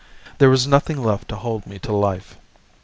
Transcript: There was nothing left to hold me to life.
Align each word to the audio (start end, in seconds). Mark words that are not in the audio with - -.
There 0.39 0.49
was 0.49 0.65
nothing 0.65 1.03
left 1.03 1.27
to 1.27 1.35
hold 1.35 1.67
me 1.67 1.77
to 1.77 1.93
life. 1.93 2.35